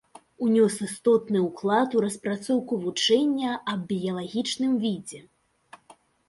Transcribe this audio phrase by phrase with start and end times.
[0.45, 5.21] Унёс істотны ўклад у распрацоўку вучэння аб біялагічным відзе.